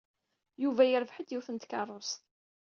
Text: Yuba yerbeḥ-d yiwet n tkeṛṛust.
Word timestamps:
Yuba 0.63 0.83
yerbeḥ-d 0.87 1.29
yiwet 1.33 1.47
n 1.51 1.57
tkeṛṛust. 1.57 2.21